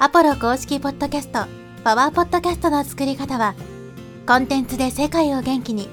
[0.00, 1.46] アポロ公式ポッドキャスト、
[1.84, 3.54] パワーポッドキャストの作り方は、
[4.26, 5.88] コンテンツで世界を元気に、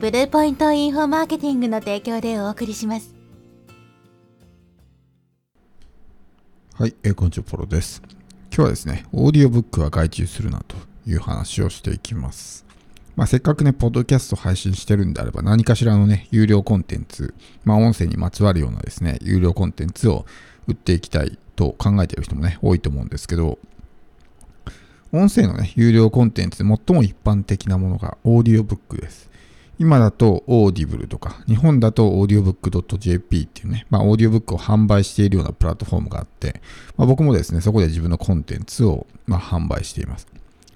[0.00, 3.14] ブルーポイントインフォマーケティングの提供でお送りします。
[6.72, 8.00] はい、えー、こんにちは、ポロです。
[8.50, 10.76] 今日はですね、オーディオブックは外注するなと
[11.06, 12.64] いう話をしていきます。
[13.14, 20.24] まあ、せっかくね、ポッドキャスト配信してるんであれば、何かしらのね、有料コンテンツ、まあ、音声にまつわるようなですね、有料コンテンツを
[20.66, 23.58] 売っていきたいと考えている人もね、多いと思うんですけど、
[25.12, 29.30] 音声のね、有料コンテンツで最も一般的なものがオーディオブックです。
[29.78, 36.60] 今だと Audible とか、日本だとオーディオブック .jp っていうね、まあオーディオブックを販売しているようなプラットフォームがあって、
[36.96, 40.28] まあ、僕もですね、そこで自分のコンテンツをまあ販売しています。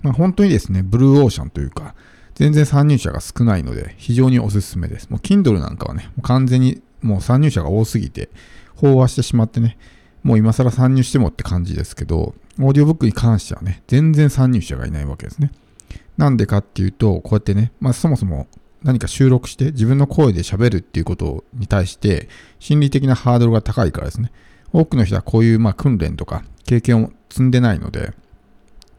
[0.02, 1.94] まあ本当にですね、ブルーオーシャンというか、
[2.34, 5.10] 全然参入者が少ないので、非常におすすめです。
[5.10, 8.28] もう Kindle なんかはね、完全にもう参入者が多すぎて、
[8.76, 9.76] 飽和してしまってね、
[10.22, 15.52] もう今更参入してもって感じですけど、オーディオブックに関してはね、全然参入者がいないわけですね。
[16.16, 18.48] なんでかっていうと、こうやってね、まあそもそも
[18.82, 24.32] 何か収録して自分の声で喋るっていうことに対して心理的なハードルが高いからですね。
[24.72, 28.12] 多くの人はこういうまあ訓練とか経験を積んでないので、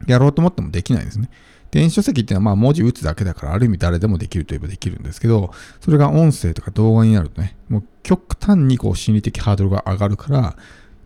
[0.06, 1.30] やろうと思ってもできないんですね。
[1.70, 10.56] 電子書籍っていうのはまあ文字打つだけだからある意味誰でもできるといえばできるんですけど、それが音声とか動画になるとね、もう極端にこう心理的ハードルが上がるから、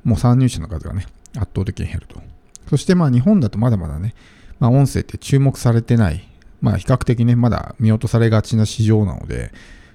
[0.05, 2.23] もう参入者の数がね、圧倒的に減ると。
[2.69, 4.15] そしてまあ日本だとまだまだね、
[4.61, 6.29] まあ音声って注目されてない、
[6.61, 9.53] まあ比較的ね、まだ見落とされがちな市場なので、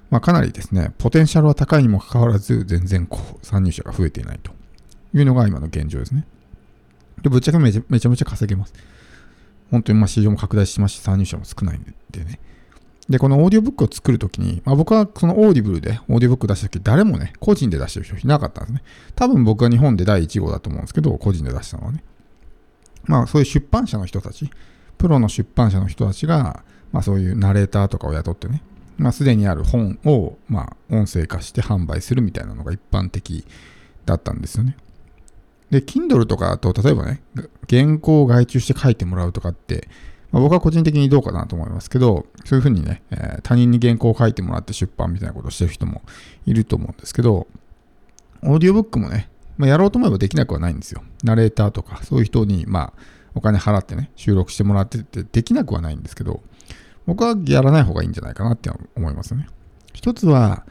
[0.09, 4.51] まあかなりですね、ポテンシャルは高いにもかかわらず、全然こう参入者が増えていないと
[5.13, 6.25] いうのが今の現状ですね。
[7.21, 8.73] で、ぶっちゃけめちゃめちゃ稼げます。
[9.71, 12.39] 本当にまあ市場も拡大しますし、参入者も少ないんでね。
[13.09, 18.83] で、このオーディオブックを作るときに、まあ、僕はそのオーディブルでオーディオブック出したとき、誰もね、個人で出してる人いなかったんですね。
[19.15, 22.03] 多分僕は日本で第1号だと思うんですけど、個人で出したのはね。
[23.05, 24.51] まあ、そういう出版社の人たち、
[24.99, 28.61] プロの出版社の人たちが、まあ、そういうナレーターとかを雇ってね、
[28.97, 33.45] まあ、すでにある本を、まあ、音声化して販売するみたいなのが一般的
[34.05, 34.77] だったんですよね。
[35.71, 37.21] で、Kindle とかだと、例えばね、
[37.69, 39.87] 原稿を外注して書いてもらうとかって、
[40.31, 46.01] まあ、僕は個人的にどうかなと思いますけど、そういうふうにね、えー、他人に原稿を書いてもらって出版みたいなことをしてる人も
[46.45, 47.47] いると思うんですけど、
[48.43, 51.03] オーディオブックもね、まあ、やろうと思えばできなくはないんですよ。
[51.23, 52.93] ナレーターとか、そういう人に、まあ、
[53.35, 56.41] お金払ってね、収録してもらってて、できなくはないんですけど、
[57.05, 59.47] 僕はやらない方がいいんじゃないかなって思いますね。
[59.93, 60.65] 一つは、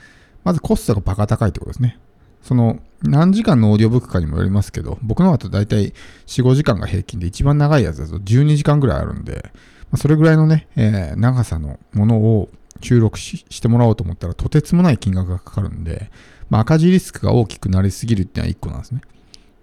[0.45, 1.99] まずコストがバカ高いってことですね。
[2.43, 5.93] その、何時間のオーディオブックかにもよりますけど、僕の方だと大体
[6.27, 9.51] 4、5時間が平均で一番長いやつだと12時間ぐらいあるんで、
[9.91, 12.49] まあ、それぐらいのね、えー、長さのものを
[12.83, 16.11] 収録してもらおうと思ったらとてつもない金額がかかるんで、
[16.51, 19.01] まあ、赤字リスクが大きくなりすぎるっていうのは1個なんですね。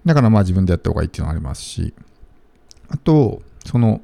[0.05, 1.93] だからまあ自分でやった方がいいっていうのはありますし、
[2.89, 4.01] あと、その、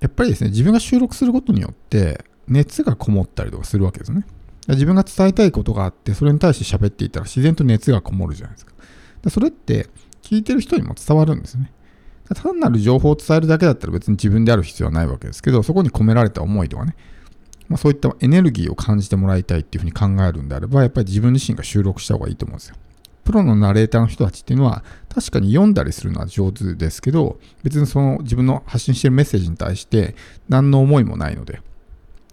[0.00, 4.24] やっぱりですね、自分が収録することによって熱がこもったりとかするわけですね。
[4.68, 8.72] 自分が伝えたいことがあって、それに対して喋っていたら自然と熱がこもるじゃないですか。
[9.28, 9.88] それって
[10.22, 11.72] 聞いてる人にも伝わるんですね。
[12.34, 16.96] 単なる情報を伝えるだけだったら別に自分である必要はないわけですけど、そこに込められた思いとかね、
[17.68, 22.76] まあ、そういったエネルギーを感じてもらいたいっていうふうに考えるんであれば、やっぱり自分自身が収録した方がいいと思うんですよ。
[23.24, 30.16] プロのナレーターの人たちっていうのは、確かに読んだりするのは上手ですけど、別にその自分の発信してるメッセージに対して
[30.48, 31.60] 何の思いもないので、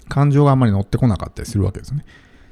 [0.09, 2.03] 感情があまり乗ってこなかったりするわけですね。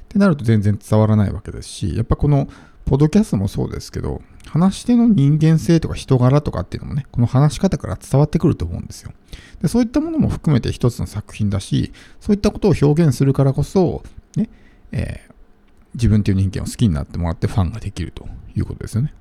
[0.04, 2.48] ってなると全然伝わらないわけですし、やっぱこの
[2.86, 9.12] ポッドキャストもそうですけど、話し手の人間性とか人柄とかっていうのもね、この話し方から伝わってくると思うんですよ。
[9.60, 14.02] でそういったものも含めて一つの作品だし、そういったことを表現するからこそ、
[14.36, 14.48] ね、
[14.92, 15.34] えー、
[15.94, 18.26] 自分っていう人間を好きになってもらってファンができると
[18.56, 19.12] いうことですよね。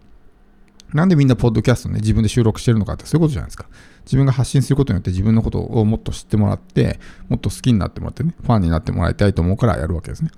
[0.93, 3.65] なんでみんなポッドキャストね、自分で収録してるのかってそういうことじゃないですか。
[4.05, 10.31] 自分が発信することによって自分のことをもっと知ってもらって、もっと好きになってもらってね、ファンになってもらいたいと思うからやるわけですね。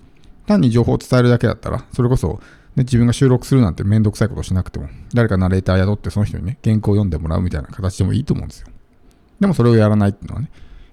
[0.47, 2.39] 単に情報を伝えるだけだったら、それこそ
[2.75, 8.67] で自分が収録するなんてめんどくさいことしなくても、誰かナレーター雇ってその人にね、原稿を読んでもらうみたいな形でもいいと思うんですよ。
[9.39, 10.49] でもそれをやらないっていうのはね、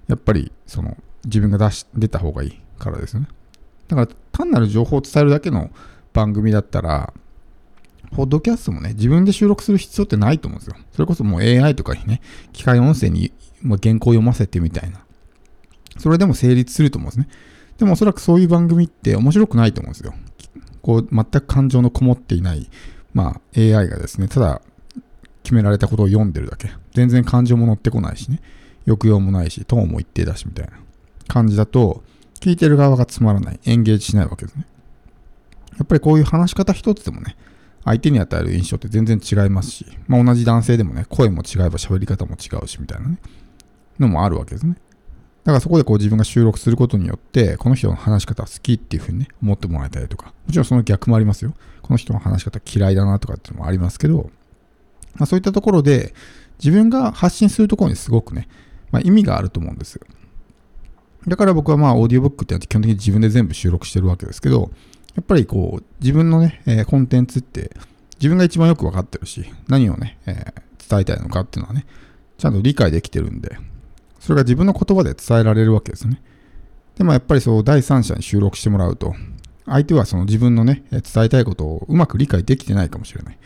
[0.06, 3.28] やっぱりその自分が出し出た方がいいからですよね。
[3.88, 5.70] だから単なる情報を伝えるだけの
[6.12, 7.12] 番組だったら、
[8.12, 10.76] ポッドキャストもね、自分で収録する必要ってないと思うんですよ。
[10.92, 12.20] それこそもう AI とかにね、
[12.52, 13.32] 機械音声に
[13.62, 15.04] 原稿を読ませてみたいな。
[15.98, 17.28] それでも成立すると思うんですね。
[17.78, 20.14] でもおそらくそういう番組って面白くないと思うんですよ。
[20.82, 22.70] こう、全く感情のこもっていない、
[23.12, 24.62] まあ、AI がですね、ただ、
[25.42, 26.70] 決められたことを読んでるだけ。
[26.94, 28.40] 全然感情も乗ってこないしね。
[28.86, 30.72] 抑揚もないし、トーンも一定だし、みたいな
[31.28, 32.02] 感じだと、
[32.40, 34.66] 聞いてる側がつまらない、エンゲージしないわけですね。
[35.78, 37.36] やっぱりこういう話し方一つでもね、
[37.86, 43.18] 相手に与える印象って全然違いますし、まあ、同じ男性でもね、声も違えば喋り方も違うし、みたいなね、
[44.00, 44.76] のもあるわけですね。
[45.44, 51.54] だからそこでこう自分が収録することによって、この人の話し方好きっていうふうにね、思ってもらえたりとか、もちろんその逆もありますよ。
[51.82, 54.30] この人の話し方嫌いだなとかっていうのもありますけど、
[55.14, 56.12] まあ、そういったところで、
[56.58, 58.48] 自分が発信するところにすごくね、
[58.90, 60.02] まあ、意味があると思うんですよ。
[61.28, 64.72] だから僕はまあ、オーディオブックって基本的に自分で全部収録してるわけですけど、
[65.16, 67.74] やっぱりこう、自分のね、え、コンテンツって
[68.18, 70.54] 自分が一番よくわかってるし、何をね、え、
[70.88, 71.86] 伝えたいのかっていうのはね、
[72.38, 73.58] ちゃんと理解できてるんで、
[74.20, 76.22] それが自分の言葉で伝えられるわけですね。
[76.96, 79.14] でもやっぱりそう、第三者に収録してもらうと、
[79.64, 83.38] 相手はその自分のね、伝えたいことをうまく理解できてないかもしれない。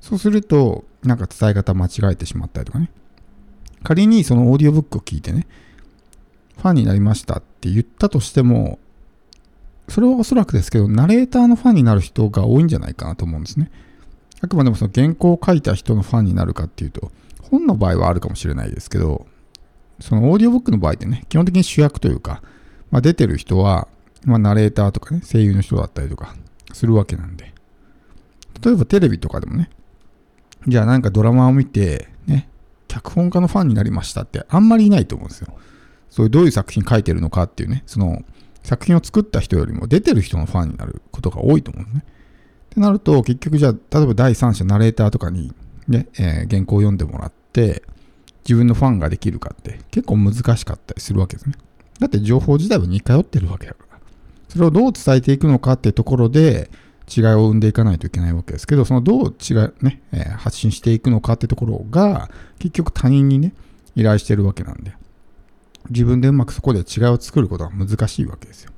[0.00, 2.90] そうすると、なんか伝え方間違えてしまったりとかね。
[3.84, 5.46] 仮にそのオーディオブックを聞いてね、
[6.56, 8.78] ファンになりましたって言ったとしても、
[9.88, 13.70] それはおそらくですけど、ナレーターのファンになる人が多いんじゃないかなと思うんですね。
[14.40, 17.10] あくまでもその原稿を書いた人のファンになるかっていうと、
[17.50, 19.26] 本の場合はあるかもしれないですけど、
[20.00, 22.42] そのオーディオブックの場合ってね、基本的に主役というか、
[22.90, 23.88] まあ、出てる人は、
[24.24, 26.36] まあ、ナレーターとかね、声優の人だったりとか
[26.72, 27.52] するわけなんで。
[28.62, 29.70] 例えばテレビとかでもね、
[30.66, 32.48] じゃあなんかドラマを見て、ね、
[32.88, 35.56] 脚本家のファンになりましたってあんまりいないと思うんですよ。
[36.10, 38.22] そういうどういう作品書いてるのかっていうね、その
[38.68, 42.04] 作品を作った人よりも出てる人のファンになることが多いと思うんですね。
[42.04, 45.54] ってなると、結局じゃあ、例えば第三者ナレーターとかに
[45.88, 47.82] ね、えー、原稿を読んでもらって、
[48.44, 51.54] 自分のファンができるかって結構難しかったりするわけですね。
[51.98, 53.98] だって情報自体は似通ってるわけだから。
[54.50, 56.70] それをどう伝えていくのかってところで
[57.14, 63.54] 違いを生んでいかないといけないわけですけど、そのどう違い、ね、えー、発信していくのかってところが結局他人にね、
[63.96, 64.92] 依頼してるわけなんで。
[65.90, 68.72] 自分でうまくそこで違いを作ることは難しいわけですよ。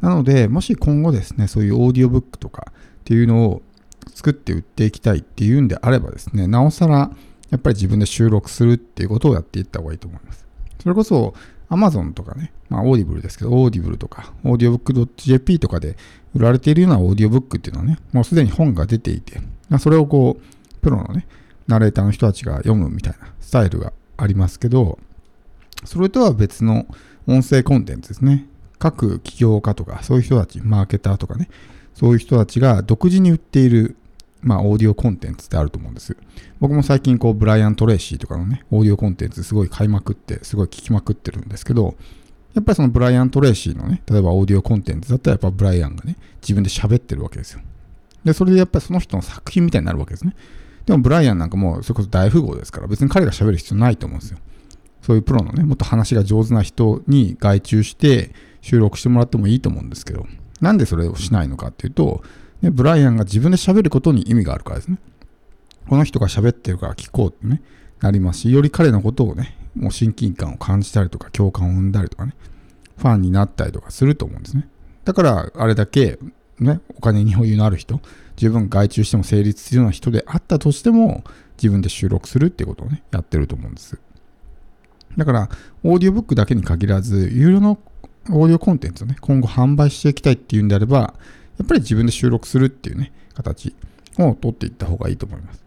[0.00, 2.74] なので、もし今後ですね、そういうオーディオブックとかっ
[3.04, 3.62] ていうのを
[4.14, 7.12] 作って売っていきたいっていうんであればですね、なおさら
[7.50, 10.46] やっぱり自分で収録するっていうことをやっていった方がいいと思います。
[10.80, 11.34] それこそ
[11.70, 15.96] Amazon とかね、まあオーディブルですけど、オーディブルとか、オーディオブック .jp とかで
[16.34, 21.26] 売られているようなオーディオブックっていうのはね、もうすでに本が出ていて、まあ、それをこう、プロのね、
[21.68, 24.98] ナレーターの人たちが読むみたいなスタイルがありますけど、
[25.84, 26.86] それとは別の
[27.26, 28.46] 音声コンテンツですね。
[28.78, 31.48] 各起業家とか、そういう人たち、マーケターとかね、
[31.94, 33.96] そういう人たちが独自に売っている、
[34.40, 36.16] まあ、オーディオコンテンツってあると思うんです。
[36.58, 41.94] 僕も最近、こう、ブライアン・トレイシーとかのね、オーディオコンテンツすごい買いまくって、すごい聞きまくってるんですけど、
[42.54, 47.60] やっぱりそのブライアン・トレイシーのね、例えばオーディオコンテンツだったらやっぱブライアンがね、自分で喋ってるわけですよ。
[48.24, 50.34] で、それでやっぱりその人の作品みたいになるわけですね。
[50.86, 54.38] でもブライアンなんかもうそれこそ大富豪ですから別に彼が喋る必要ないと思うんですよ。
[55.02, 60.26] そういうプロのね、もっと話が上手な人に外注して収録してもらってもいいと思うんですけど、
[60.60, 62.22] なんでそれをしないのかっていうと、
[62.62, 64.98] ね、ブライアンが自分で喋ることに意味があるからですね。
[65.88, 67.60] この人が喋ってるから聞こうってね、
[68.00, 72.34] なりますし、より彼のことをね、もう親近感を感じたりとか、共感を生んだりとかね、
[72.96, 74.68] ファンになったりとかすると思うんですね。
[75.04, 76.20] だから、あれだけ、
[76.60, 78.00] ね、お金に余裕のある人、
[78.36, 81.24] 十分外注しても成立するような人であったとしても、
[81.56, 83.98] 自分で収録するっていうことをね、やってると思うんです。
[85.16, 85.48] だから、
[85.82, 87.78] オーディオブックだけに限らず、有料の
[88.30, 91.14] オーディオコンテンツをね、今後販売していきたいっていうんであれば、
[91.58, 93.74] やっぱり自分で収録するっていうね、形
[94.18, 95.62] を取っていった方がいいと思います。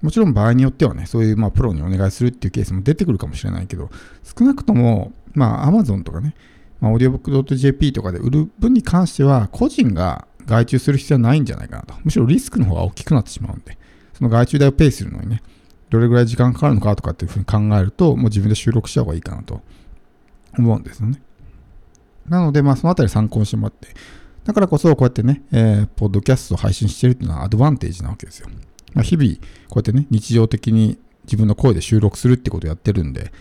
[0.00, 3.90] もちろん場合によってはね、そういうまあプロにお願いするっていうケースも出てくるかもしれないけど、
[4.22, 6.34] 少なくとも、まあ Amazon とかね、
[6.80, 11.94] まあ、オーディオブック .jp とかで売る分に関しては、個人が外注する必要はないんじゃないかなと。
[12.04, 13.76] むしろリスクの方が大きくなってしまうんで、
[14.14, 15.42] その外注代をペイするのにね、
[15.90, 19.62] どれぐらい時間かかるのかとかっていうふうに考えると、もう自分で収録した方がいいかなと
[20.58, 21.20] 思うんですよね。
[22.28, 23.88] なので、まあ、そのあたり参考にしてもらって、
[24.44, 28.48] だからこそ、こうやってね、えー、ポッドキャストを配信してるっていうのはアドバンテージなわけですよ。
[28.94, 29.40] まあ、日々、こ
[29.76, 33.32] うやってね、日常的に自分の声で収録するってことをやってるんで、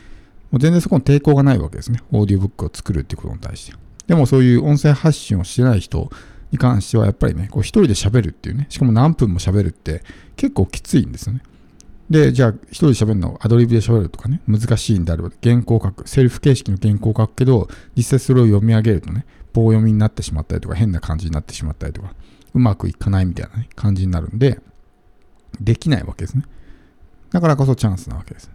[0.51, 1.99] もう全然そこに抵抗がないわけですね。
[2.11, 3.77] オーディオブックを作るってことに対して。
[4.07, 6.09] でもそういう音声発信をしてない人
[6.51, 10.03] に関しては、やっぱりね、こう一人で喋るっていうね、しかも何分も喋るって
[10.35, 11.41] 結構きついんですよね。
[12.09, 22.13] で、じゃあ、一人で喋るのアドリブで喋るとかね、難しいんであれば、原稿書く、セルフ形式の原稿書くけど、実際それを読み上げるとね、棒読みになってしまったりとか、変な感じになってしまったりとか、
[22.53, 24.61] うまくいかないみたいな、ね、感じになるんで、
[25.59, 26.43] できないわけですね。
[27.31, 28.49] だからこそチャンスなわけです。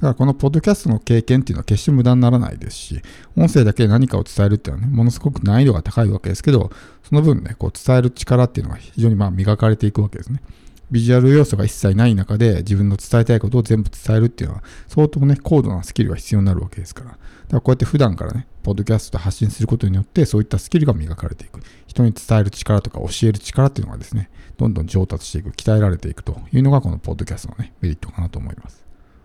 [0.00, 3.02] だからこのポッドキャストの経験っていうのは決して無駄にならないですし、
[3.36, 6.70] 音声だけで何かを伝えるっていうのはね、ものすごく難易度が高いわけですけど、
[7.02, 10.42] その分ね、こう伝える力っていうのが非常にまあ磨かれていくわけですね。
[10.90, 17.10] ビジュアル要素が一切ない中で自分の伝えたいことを全部伝えるっていうのは相当ね、高度なスキルが必要になるわけですから。
[17.10, 17.18] だか
[17.52, 21.60] らこうやって普段からね、ポッドキャストで発信することによってそういったスキルが磨かれていく。
[21.86, 28.89] 人に伝える力とか教える力っていうのがですね、どんどん上達していく、鍛えられていくというのがこのポッドキャストのね、メリットかなと思います。